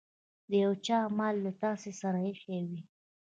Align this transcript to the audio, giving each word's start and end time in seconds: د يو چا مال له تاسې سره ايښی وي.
د 0.49 0.51
يو 0.63 0.71
چا 0.85 0.97
مال 1.17 1.35
له 1.45 1.51
تاسې 1.63 1.91
سره 2.01 2.17
ايښی 2.27 2.57
وي. 2.69 2.81